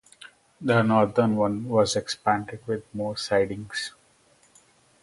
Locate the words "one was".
1.35-1.95